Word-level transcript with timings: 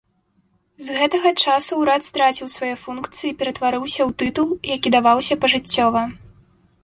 З 0.83 0.93
гэтага 0.99 1.31
часу 1.43 1.73
ўрад 1.81 2.01
страціў 2.07 2.47
свае 2.53 2.71
функцыі 2.85 3.29
і 3.31 3.35
ператварыўся 3.41 4.01
ў 4.05 4.11
тытул, 4.23 4.49
які 4.75 4.89
даваўся 4.97 5.35
пажыццёва. 5.45 6.01